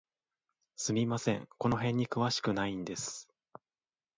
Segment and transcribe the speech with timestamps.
[0.77, 3.29] すみません、この辺に詳しくないんです。